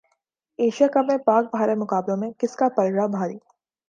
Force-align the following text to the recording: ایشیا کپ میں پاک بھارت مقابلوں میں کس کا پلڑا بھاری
ایشیا 0.59 0.87
کپ 0.87 1.05
میں 1.07 1.17
پاک 1.25 1.45
بھارت 1.51 1.77
مقابلوں 1.77 2.17
میں 2.17 2.31
کس 2.39 2.55
کا 2.55 2.69
پلڑا 2.75 3.05
بھاری 3.07 3.37